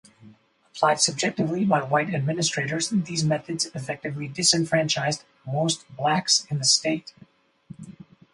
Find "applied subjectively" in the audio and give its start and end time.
0.71-1.63